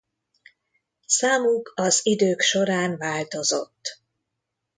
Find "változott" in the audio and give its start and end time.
2.97-4.01